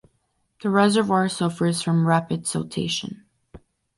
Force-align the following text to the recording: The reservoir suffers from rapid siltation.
The 0.63 0.71
reservoir 0.71 1.29
suffers 1.29 1.83
from 1.83 2.07
rapid 2.07 2.45
siltation. 2.45 3.21